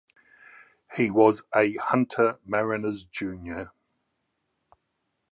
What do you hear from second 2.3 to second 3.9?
Mariners junior.